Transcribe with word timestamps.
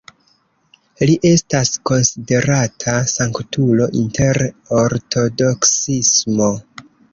Li 1.09 1.17
estas 1.31 1.71
konsiderata 1.89 2.97
sanktulo 3.13 3.89
inter 4.01 4.43
Ortodoksismo. 4.81 6.53